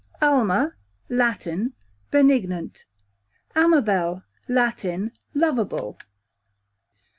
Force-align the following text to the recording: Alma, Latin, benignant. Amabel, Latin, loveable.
Alma, 0.19 0.73
Latin, 1.09 1.73
benignant. 2.09 2.85
Amabel, 3.55 4.23
Latin, 4.47 5.11
loveable. 5.35 5.99